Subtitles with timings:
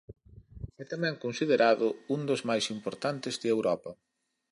[0.81, 3.91] É tamén considerado un dos máis importantes de Europa.